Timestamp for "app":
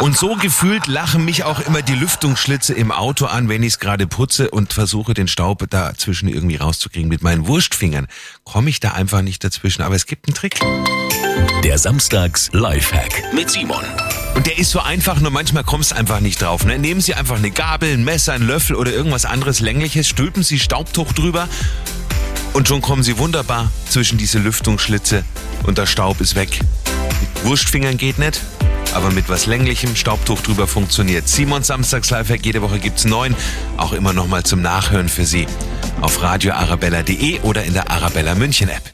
38.70-38.82